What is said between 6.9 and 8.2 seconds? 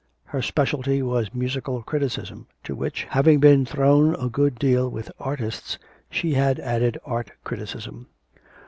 art criticism.